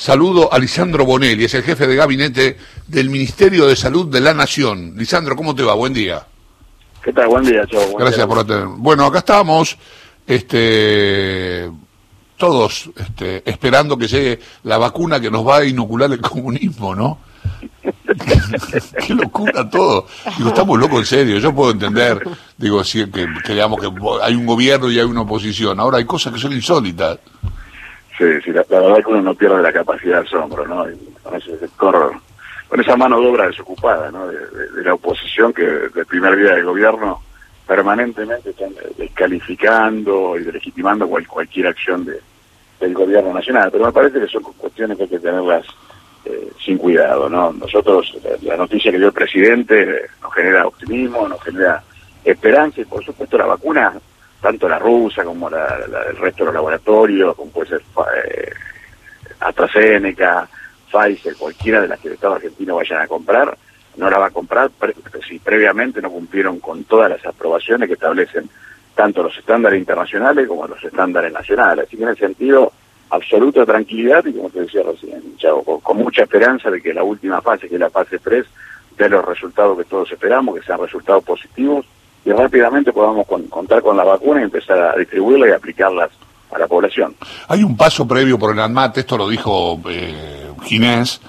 [0.00, 2.56] Saludo a Lisandro Bonelli, es el jefe de gabinete
[2.86, 4.94] del Ministerio de Salud de la Nación.
[4.96, 5.74] Lisandro, ¿cómo te va?
[5.74, 6.26] Buen día.
[7.04, 7.28] ¿Qué tal?
[7.28, 7.98] Buen día, Chau.
[7.98, 8.64] Gracias por atender.
[8.78, 9.76] Bueno, acá estamos,
[10.26, 11.70] este,
[12.38, 17.18] todos este, esperando que llegue la vacuna que nos va a inocular el comunismo, ¿no?
[19.06, 20.06] Qué locura todo.
[20.38, 21.38] Digo, estamos locos en serio.
[21.40, 22.26] Yo puedo entender,
[22.56, 23.92] digo, sí, que, que, digamos que
[24.22, 25.78] hay un gobierno y hay una oposición.
[25.78, 27.18] Ahora hay cosas que son insólitas.
[28.20, 30.84] Sí, sí, la, verdad es que uno no pierde la capacidad de asombro, ¿no?
[31.22, 34.26] con, ese, con esa mano de obra desocupada, ¿no?
[34.26, 37.22] De, la oposición que del primer día del gobierno
[37.66, 42.20] permanentemente están descalificando y delegitimando cualquier acción de,
[42.78, 43.70] del gobierno nacional.
[43.72, 45.64] Pero me parece que son cuestiones que hay que tenerlas
[46.26, 47.54] eh, sin cuidado, ¿no?
[47.54, 51.82] Nosotros, la, noticia que dio el presidente nos genera optimismo, nos genera
[52.22, 53.94] esperanza y por supuesto la vacuna
[54.40, 57.82] tanto la rusa como la, el resto de los laboratorios, como puede ser
[58.24, 58.50] eh,
[59.40, 60.48] AstraZeneca,
[60.90, 63.56] Pfizer, cualquiera de las que el Estado argentino vayan a comprar,
[63.96, 64.70] no la va a comprar
[65.28, 68.48] si previamente no cumplieron con todas las aprobaciones que establecen
[68.94, 71.86] tanto los estándares internacionales como los estándares nacionales.
[71.86, 72.72] Así que en ese sentido,
[73.10, 77.40] absoluta tranquilidad y como te decía recién, Chavo, con, mucha esperanza de que la última
[77.40, 78.46] fase, que es la fase 3,
[78.96, 81.86] dé los resultados que todos esperamos, que sean resultados positivos
[82.24, 86.10] y rápidamente podamos contar con la vacuna y empezar a distribuirla y aplicarlas
[86.52, 87.14] a la población.
[87.48, 91.20] Hay un paso previo por el ANMAT, esto lo dijo eh, Ginés,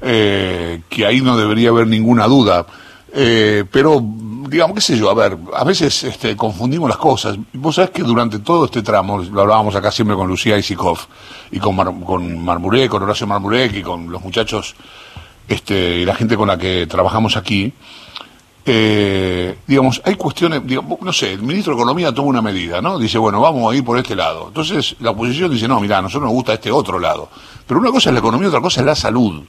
[0.00, 2.66] eh, que ahí no debería haber ninguna duda.
[3.12, 7.36] Eh, pero, digamos, qué sé yo, a ver, a veces este, confundimos las cosas.
[7.54, 10.98] Vos sabés que durante todo este tramo, lo hablábamos acá siempre con Lucía Isikov
[11.50, 14.76] y con, con Marmurek, con Horacio Marmurek y con los muchachos
[15.48, 17.72] este, y la gente con la que trabajamos aquí,
[18.70, 22.98] eh, digamos, hay cuestiones, digamos, no sé, el ministro de Economía toma una medida, ¿no?
[22.98, 24.48] Dice, bueno, vamos a ir por este lado.
[24.48, 27.28] Entonces la oposición dice, no, mira, a nosotros nos gusta este otro lado.
[27.66, 29.42] Pero una cosa es la economía, otra cosa es la salud.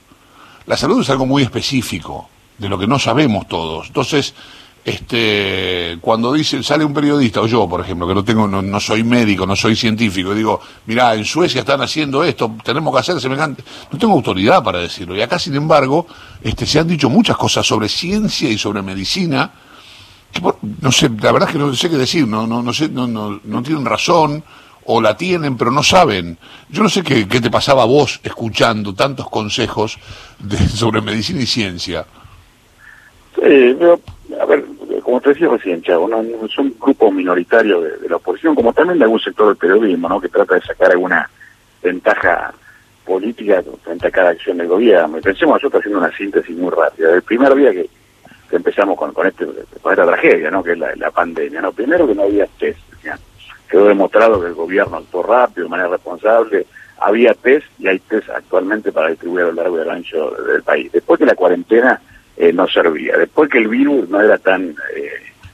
[0.66, 3.88] La salud es algo muy específico, de lo que no sabemos todos.
[3.88, 4.34] Entonces,
[4.84, 9.04] este, cuando dice, sale un periodista, o yo, por ejemplo, que no tengo, no, soy
[9.04, 13.20] médico, no soy científico, y digo, mira, en Suecia están haciendo esto, tenemos que hacer
[13.20, 15.14] semejante, no tengo autoridad para decirlo.
[15.14, 16.06] Y acá, sin embargo,
[16.42, 19.52] este, se han dicho muchas cosas sobre ciencia y sobre medicina,
[20.32, 20.40] que
[20.80, 23.06] no sé, la verdad es que no sé qué decir, no, no, no sé, no,
[23.06, 24.42] no, no tienen razón,
[24.84, 26.38] o la tienen, pero no saben.
[26.68, 29.98] Yo no sé qué, qué te pasaba a vos escuchando tantos consejos
[30.38, 32.06] de, sobre medicina y ciencia.
[33.34, 34.00] Sí, pero
[35.10, 36.20] como te decía recién, Chavo, ¿no?
[36.20, 40.20] es un grupo minoritario de, la oposición, como también de algún sector del periodismo, ¿no?
[40.20, 41.28] que trata de sacar alguna
[41.82, 42.54] ventaja
[43.04, 45.18] política frente a cada acción del gobierno.
[45.18, 47.12] Y pensemos nosotros haciendo una síntesis muy rápida.
[47.12, 47.90] El primer día que,
[48.52, 49.46] empezamos con, con, este,
[49.82, 50.62] con esta tragedia, ¿no?
[50.62, 51.72] que es la, pandemia, ¿no?
[51.72, 52.78] primero que no había test.
[53.68, 56.66] Quedó demostrado que el gobierno actuó rápido, de manera responsable,
[56.98, 60.92] había test y hay test actualmente para distribuir a lo largo del ancho del país.
[60.92, 62.00] Después que la cuarentena
[62.40, 63.18] eh, no servía.
[63.18, 65.12] Después que el virus no era tan eh,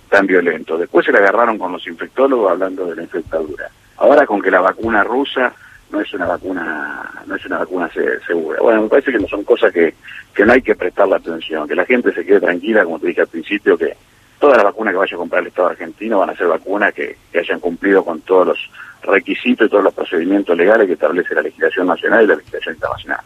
[0.08, 0.78] tan violento.
[0.78, 3.68] Después se le agarraron con los infectólogos hablando de la infectadura.
[3.96, 5.52] Ahora con que la vacuna rusa
[5.90, 7.90] no es una vacuna no es una vacuna
[8.24, 8.60] segura.
[8.62, 9.94] Bueno, me parece que no son cosas que,
[10.32, 13.22] que no hay que prestarle atención, que la gente se quede tranquila, como te dije
[13.22, 13.96] al principio, que
[14.38, 17.16] todas las vacunas que vaya a comprar el Estado argentino van a ser vacunas que,
[17.32, 18.70] que hayan cumplido con todos los
[19.02, 23.20] requisitos y todos los procedimientos legales que establece la legislación nacional y la legislación internacional.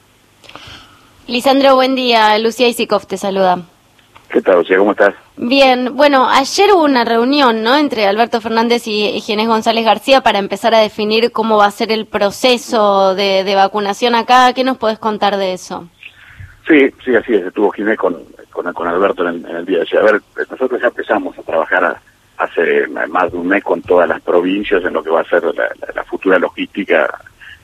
[1.31, 2.37] Lisandro, buen día.
[2.41, 3.61] Lucía Isikov te saluda.
[4.31, 4.79] ¿Qué tal, Lucía?
[4.79, 5.15] ¿Cómo estás?
[5.37, 10.41] Bien, bueno, ayer hubo una reunión, ¿no?, entre Alberto Fernández y Ginés González García para
[10.41, 14.53] empezar a definir cómo va a ser el proceso de, vacunación acá.
[14.55, 15.89] ¿Qué nos puedes contar de eso?
[16.67, 17.47] Sí, sí, así es.
[17.47, 18.17] Estuvo Ginés con,
[18.51, 20.01] con, Alberto en, el día de ayer.
[20.01, 20.21] A ver,
[20.51, 21.97] nosotros ya empezamos a trabajar
[22.39, 25.45] hace más de un mes con todas las provincias en lo que va a ser
[25.95, 27.09] la futura logística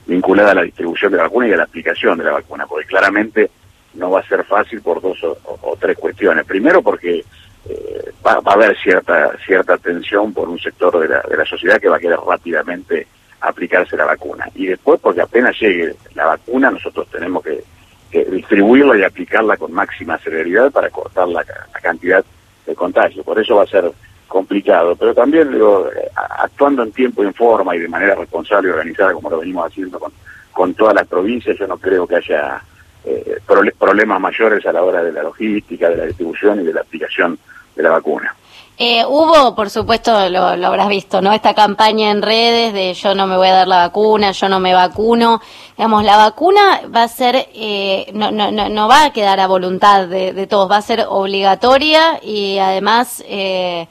[0.07, 2.87] vinculada a la distribución de la vacuna y a la aplicación de la vacuna, porque
[2.87, 3.51] claramente
[3.95, 6.45] no va a ser fácil por dos o, tres cuestiones.
[6.45, 7.23] Primero porque
[7.69, 11.79] eh, va, a haber cierta cierta tensión por un sector de la, de la sociedad
[11.79, 13.07] que va a querer rápidamente
[13.41, 14.47] aplicarse la vacuna.
[14.55, 17.63] Y después porque apenas llegue la vacuna nosotros tenemos que,
[18.09, 21.43] distribuirla y aplicarla con máxima celeridad para cortar la,
[21.73, 22.23] la cantidad
[22.65, 23.21] de contagio.
[23.21, 23.91] Por eso va a ser
[24.27, 28.71] complicado, pero también digo, actuando en tiempo y en forma y de manera responsable y
[28.71, 30.11] organizada como lo venimos haciendo con,
[30.51, 32.61] con todas las provincias, yo no creo que haya
[33.05, 33.39] eh,
[33.79, 37.39] problemas mayores a la hora de la logística, de la distribución y de la aplicación
[37.75, 38.35] de la vacuna.
[38.79, 41.33] Eh, hubo, por supuesto, lo, habrás visto, ¿no?
[41.33, 44.59] Esta campaña en redes de yo no me voy a dar la vacuna, yo no
[44.59, 45.41] me vacuno.
[45.75, 50.07] Digamos, la vacuna va a ser, eh, no, no, no, va a quedar a voluntad
[50.07, 53.87] de, todos, va a ser obligatoria y además, eh,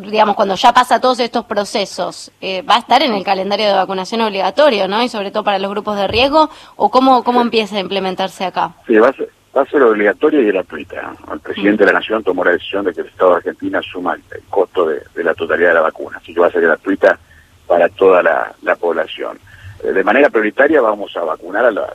[0.00, 4.22] digamos, cuando ya pasa todos estos procesos, va a estar en el calendario de vacunación
[4.22, 5.02] obligatorio, ¿no?
[5.02, 8.72] Y sobre todo para los grupos de riesgo, ¿o cómo, cómo empieza a implementarse acá?
[8.86, 11.14] Sí, va a ser va a ser obligatoria y gratuita.
[11.32, 14.14] El presidente de la Nación tomó la decisión de que el Estado de Argentina suma
[14.14, 17.18] el, costo de, la totalidad de la vacuna, así que va a ser gratuita
[17.66, 19.38] para toda la, población.
[19.82, 21.86] Eh, de manera prioritaria vamos a vacunar a, los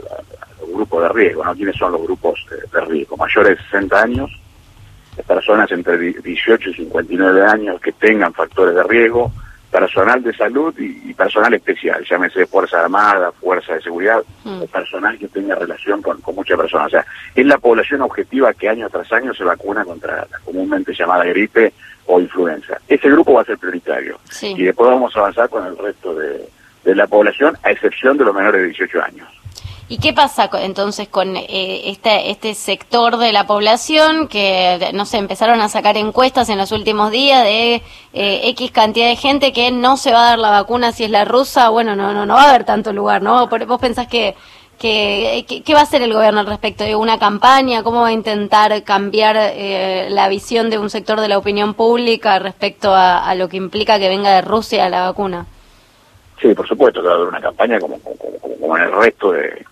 [0.74, 1.56] grupos de riesgo, ¿no?
[1.56, 3.18] ¿Quiénes son los grupos de, riesgo?
[3.18, 4.32] Mayores de 60 años,
[5.26, 9.32] personas entre 18 y 59 años que tengan factores de riesgo,
[9.76, 14.64] personal de salud y, personal especial, llámese Fuerza Armada, Fuerza de Seguridad, mm.
[14.72, 16.88] personal que tenga relación con, muchas personas.
[16.88, 17.06] O sea,
[17.36, 21.74] es la población objetiva que año tras año se vacuna contra la comúnmente llamada gripe
[22.06, 22.78] o influenza.
[22.88, 24.18] Ese grupo va a ser prioritario.
[24.42, 26.48] Y después vamos a avanzar con el resto de,
[26.86, 29.28] de la población, a excepción de los menores de 18 años.
[29.88, 35.18] ¿Y qué pasa entonces con eh, este, este sector de la población que, no sé,
[35.18, 37.84] empezaron a sacar encuestas en los últimos días de
[38.14, 41.12] eh, X cantidad de gente que no se va a dar la vacuna si es
[41.12, 41.70] la rusa?
[41.70, 43.46] Bueno, no, no, no va a haber tanto lugar, ¿no?
[43.46, 44.34] ¿Vos pensás que,
[44.80, 46.84] que, qué va a hacer el gobierno al respecto?
[46.84, 47.84] ¿De una campaña?
[47.84, 52.40] ¿Cómo va a intentar cambiar eh, la visión de un sector de la opinión pública
[52.40, 55.46] respecto a, lo que implica que venga de Rusia la vacuna?
[56.42, 58.16] Sí, por supuesto, que va a haber una campaña como, como,
[58.60, 59.64] como en el resto de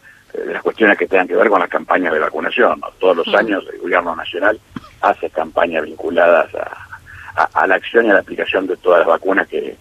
[0.48, 2.82] las cuestiones que tengan que ver con las campañas de vacunación.
[3.00, 4.60] Todos los años el gobierno nacional
[5.02, 9.76] hace campañas vinculadas a, la acción y a la aplicación de todas las vacunas que,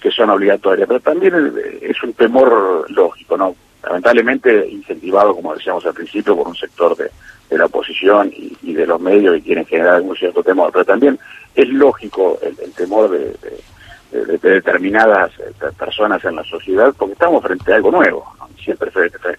[0.00, 3.54] que son obligatorias, pero también es un temor lógico, ¿no?
[3.82, 7.10] Lamentablemente incentivado, como decíamos al principio, por un sector de,
[7.50, 11.18] la oposición y, de los medios que quieren generar un cierto temor, pero también
[11.54, 13.60] es lógico el, temor de, de,
[14.12, 18.24] determinadas eh, personas en la sociedad porque estamos frente a algo nuevo
[18.62, 18.90] siempre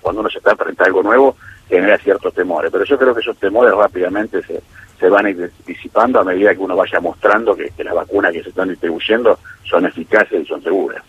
[0.01, 1.35] cuando uno se está frente a algo nuevo
[1.67, 4.61] genera ciertos temores, pero yo creo que esos temores rápidamente se,
[4.99, 5.25] se van
[5.65, 9.85] disipando a medida que uno vaya mostrando que, las vacunas que se están distribuyendo son
[9.85, 11.03] eficaces y son seguras.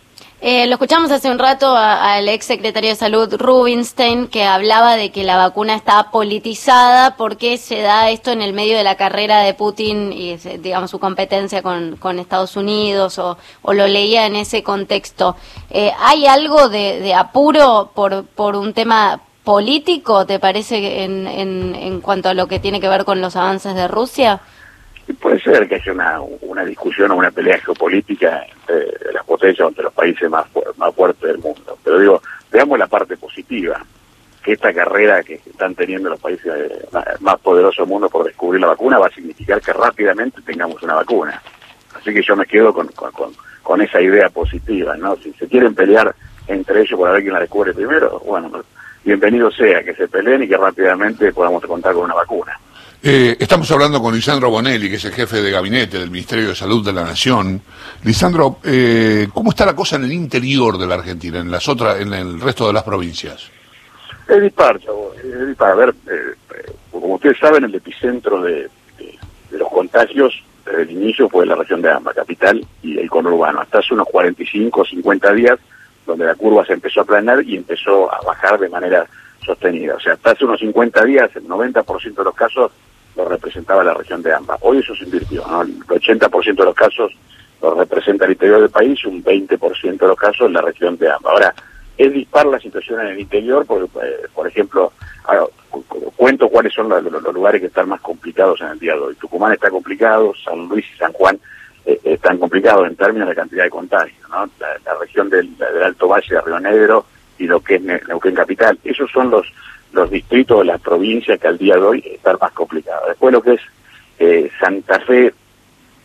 [0.47, 5.11] Eh, lo escuchamos hace un rato al ex secretario de Salud Rubinstein que hablaba de
[5.11, 9.41] que la vacuna está politizada porque se da esto en el medio de la carrera
[9.41, 13.39] de Putin y digamos su competencia con, con Estados Unidos o,
[13.73, 15.35] lo leía en ese contexto.
[15.71, 21.75] Eh, ¿Hay algo de, de, apuro por, por un tema político, te parece, en, en,
[21.75, 24.43] en cuanto a lo que tiene que ver con los avances de Rusia?
[25.13, 29.85] Puede ser que haya una, una discusión o una pelea geopolítica entre las potencias, entre
[29.85, 30.47] los países más,
[30.77, 31.79] más fuertes del mundo.
[31.85, 33.85] Pero digo, veamos la parte positiva,
[34.43, 36.87] que esta carrera que están teniendo los países eh,
[37.21, 40.95] más poderosos del mundo por descubrir la vacuna va a significar que rápidamente tengamos una
[40.95, 41.41] vacuna.
[41.95, 45.17] Así que yo me quedo con, con, con esa idea positiva, ¿no?
[45.17, 46.15] Si se quieren pelear
[46.47, 48.63] entre ellos por ver quién la descubre primero, bueno,
[49.03, 52.59] bienvenido sea que se peleen y que rápidamente podamos contar con una vacuna.
[53.07, 56.55] Eh, estamos hablando con Lisandro Bonelli, que es el jefe de gabinete del Ministerio de
[56.55, 57.61] Salud de la Nación.
[58.03, 62.01] Lisandro, eh, ¿cómo está la cosa en el interior de la Argentina, en las otras,
[62.01, 63.51] en el resto de las provincias?
[64.27, 64.81] Es dispar,
[65.23, 65.73] es dispar.
[65.73, 68.71] A ver, eh, como ustedes saben, el epicentro de,
[69.51, 73.61] los contagios desde el inicio fue la región de Amba, capital y el conurbano.
[73.61, 75.59] Hasta hace unos 45 o 50 días,
[76.07, 79.07] donde la curva se empezó a planear y empezó a bajar de manera
[79.45, 79.97] sostenida.
[79.97, 82.73] O sea, hasta hace unos 50 días, el 90% de los casos
[83.17, 84.59] lo representaba la región de AMBA.
[84.63, 85.63] Hoy eso se invirtió, ¿no?
[85.63, 87.13] El 80% de los casos
[87.63, 91.11] lo representa el interior del país, un 20% de los casos en la región de
[91.11, 91.31] AMBA.
[91.31, 91.55] Ahora,
[91.97, 94.93] es dispar la situación en el interior, eh, por ejemplo,
[96.17, 97.03] cuento cuáles son los,
[97.33, 99.15] lugares que están más complicados en el día de hoy.
[99.15, 101.39] Tucumán está complicado, San Luis y San Juan
[101.87, 104.49] eh, están complicados en términos de cantidad de contagios, ¿no?
[104.59, 107.07] La, región del, del, Alto Valle de Río Negro
[107.39, 108.79] y lo que es Neuquén Capital.
[108.85, 109.47] Esos son los
[109.95, 113.09] los distritos de la provincia que al día de hoy están más complicados.
[113.09, 113.61] Después lo que es
[114.19, 115.33] eh, Santa Fe,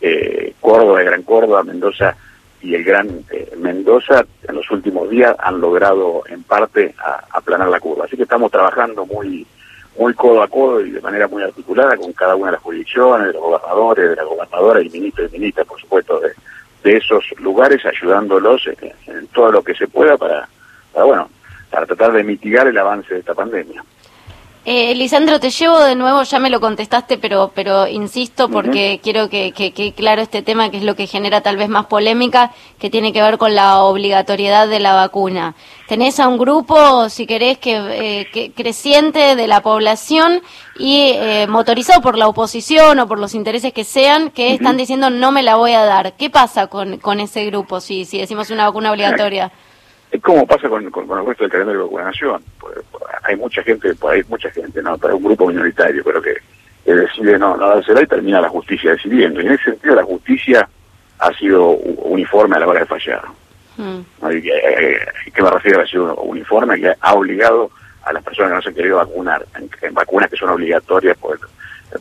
[0.00, 2.16] eh, Córdoba, Gran Córdoba, Mendoza
[2.62, 6.94] y el Gran eh, Mendoza en los últimos días han logrado en parte
[7.32, 8.04] aplanar la curva.
[8.04, 9.46] Así que estamos trabajando muy
[9.98, 13.26] muy codo a codo y de manera muy articulada con cada una de las jurisdicciones,
[13.26, 16.30] de los gobernadores, de la gobernadora y ministros y ministras, por supuesto, de,
[16.84, 20.48] de esos lugares, ayudándolos en, en, todo lo que se pueda para,
[20.92, 21.28] para bueno,
[21.70, 23.84] para tratar de mitigar el avance de esta pandemia.
[24.66, 29.30] Eh, Lisandro, te llevo de nuevo, ya me lo contestaste, pero, pero insisto porque quiero
[29.30, 32.90] que, que, claro este tema que es lo que genera tal vez más polémica, que
[32.90, 35.54] tiene que ver con la obligatoriedad de la vacuna.
[35.88, 40.42] Tenés a un grupo, si querés, que, eh, creciente de la población
[40.78, 45.08] y eh, motorizado por la oposición o por los intereses que sean, que están diciendo
[45.08, 46.12] no me la voy a dar.
[46.18, 49.50] ¿Qué pasa con, con ese grupo si, si decimos una vacuna obligatoria?
[50.10, 52.42] Es como pasa con, con, el resto del calendario de vacunación.
[52.58, 52.76] Pues,
[53.22, 56.34] hay mucha gente, pues hay mucha gente, no, pero un grupo minoritario, pero que,
[56.84, 59.40] decide no, no dársela y termina la justicia decidiendo.
[59.40, 60.68] Y en ese sentido la justicia
[61.18, 63.22] ha sido uniforme a la hora de fallar.
[63.76, 64.00] Mm.
[64.30, 64.98] Eh,
[65.32, 65.82] ¿Qué me refiero?
[65.82, 67.70] Ha sido uniforme que ha obligado
[68.02, 69.46] a las personas que no se han querido vacunar
[69.82, 71.38] en, vacunas que son obligatorias por,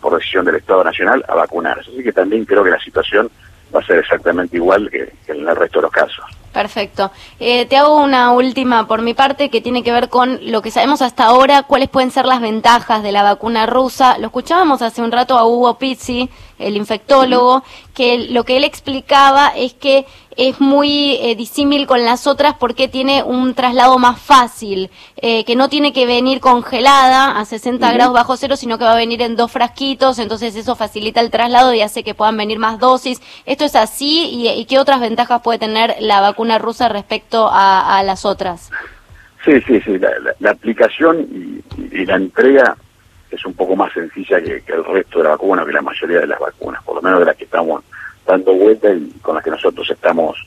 [0.01, 1.91] por decisión del Estado Nacional a vacunarse.
[1.91, 3.29] Así que también creo que la situación
[3.73, 6.25] va a ser exactamente igual que en el resto de los casos.
[6.51, 7.11] Perfecto.
[7.39, 10.71] Eh, te hago una última por mi parte que tiene que ver con lo que
[10.71, 14.17] sabemos hasta ahora, cuáles pueden ser las ventajas de la vacuna rusa.
[14.17, 17.63] Lo escuchábamos hace un rato a Hugo Pizzi, el infectólogo,
[17.93, 20.05] que lo que él explicaba es que
[20.39, 25.57] es muy eh, disímil con las otras porque tiene un traslado más fácil, eh, que
[25.57, 29.21] no tiene que venir congelada a 60 grados bajo cero, sino que va a venir
[29.21, 33.21] en dos frasquitos, entonces eso facilita el traslado y hace que puedan venir más dosis.
[33.45, 34.29] ¿Esto es así?
[34.31, 38.69] ¿Y, qué otras ventajas puede tener la vacuna rusa respecto a, las otras?
[39.43, 42.75] Sí, sí, sí, la, aplicación y, la entrega
[43.29, 46.19] es un poco más sencilla que, que el resto de la vacuna, que la mayoría
[46.21, 47.83] de las vacunas, por lo menos de las que estamos
[48.25, 50.37] dando vuelta y con las que nosotros estamos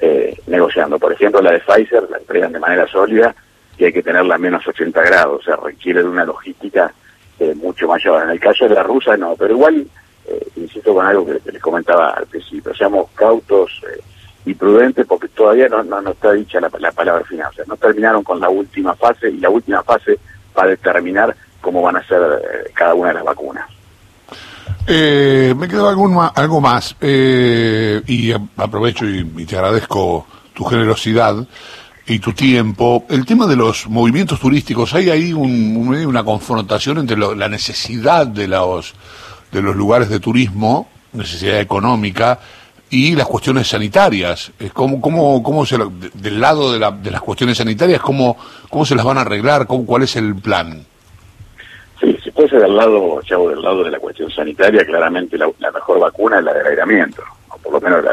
[0.00, 0.98] eh, negociando.
[0.98, 3.34] Por ejemplo, la de Pfizer la entregan de manera sólida
[3.78, 6.92] y hay que tenerla a menos 80 grados, o sea, requiere de una logística
[7.38, 8.22] eh, mucho mayor.
[8.22, 9.86] En el caso de la rusa no, pero igual,
[10.26, 13.82] eh, insisto con algo que, les comentaba al principio, seamos cautos
[14.46, 17.76] y prudentes porque todavía no, no, está dicha la, la, palabra final, o sea, no
[17.76, 20.18] terminaron con la última fase y la última fase
[20.56, 22.22] va a determinar cómo van a ser
[22.72, 23.66] cada una de las vacunas.
[24.86, 31.44] Eh, me quedo algún, algo más eh, y aprovecho y, te agradezco tu generosidad
[32.06, 33.04] y tu tiempo.
[33.08, 38.46] El tema de los movimientos turísticos, hay ahí un, una confrontación entre la necesidad de
[38.46, 38.94] los,
[39.50, 42.38] de los lugares de turismo, necesidad económica,
[42.90, 44.52] y las cuestiones sanitarias.
[44.72, 45.78] ¿Cómo, cómo, cómo se,
[46.14, 48.36] del lado de, la, de las cuestiones sanitarias, cómo,
[48.70, 49.66] cómo se las van a arreglar?
[49.66, 50.84] ¿Cómo, ¿Cuál es el plan?
[52.00, 55.98] Sí, si fuese del lado, Chavo, del lado de la cuestión sanitaria, claramente la, mejor
[55.98, 58.04] vacuna es la del aislamiento, o por lo menos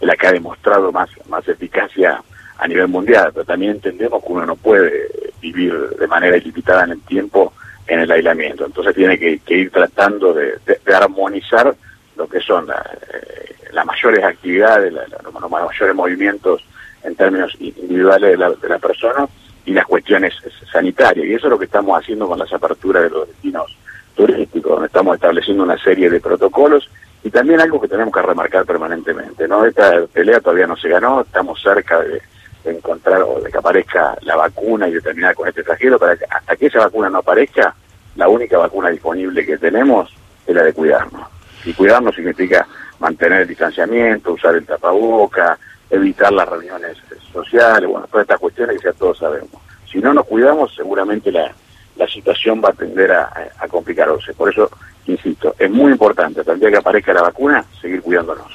[0.00, 2.22] la, que ha demostrado más, más eficacia
[2.58, 5.08] a nivel mundial, pero también entendemos que uno no puede
[5.40, 7.52] vivir de manera ilimitada en el tiempo
[7.86, 10.54] en el aislamiento, entonces tiene que, ir tratando de,
[10.94, 11.74] armonizar
[12.16, 16.64] lo que son eh, las mayores actividades, los mayores movimientos
[17.02, 19.26] en términos individuales de la, de la persona
[19.66, 20.34] y las cuestiones
[20.72, 21.26] sanitarias.
[21.26, 23.76] Y eso es lo que estamos haciendo con las aperturas de los destinos
[24.14, 26.88] turísticos, donde estamos estableciendo una serie de protocolos
[27.22, 29.48] y también algo que tenemos que remarcar permanentemente.
[29.48, 32.20] no Esta pelea todavía no se ganó, estamos cerca de,
[32.64, 36.24] encontrar o de que aparezca la vacuna y de terminar con este extranjero, para que
[36.24, 37.74] hasta que esa vacuna no aparezca,
[38.16, 40.10] la única vacuna disponible que tenemos
[40.46, 41.33] es la de cuidarnos.
[41.64, 42.66] Y cuidarnos significa
[43.00, 45.58] mantener el distanciamiento, usar el tapaboca,
[45.90, 46.96] evitar las reuniones
[47.32, 49.50] sociales, bueno, todas estas cuestiones que ya todos sabemos.
[49.90, 51.52] Si no nos cuidamos, seguramente la,
[51.96, 54.32] la situación va a tender a, a, complicarse.
[54.34, 54.70] Por eso,
[55.06, 58.46] insisto, es muy importante, también que aparezca la vacuna, seguir cuidándonos.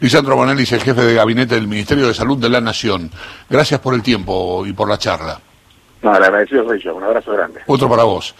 [0.00, 3.10] Lisandro Bonelis, el jefe de gabinete del Ministerio de Salud de la Nación.
[3.48, 5.40] Gracias por el tiempo y por la charla.
[6.02, 6.94] No, le agradecido soy yo.
[6.94, 7.60] Un abrazo grande.
[7.66, 8.34] Otro para vos.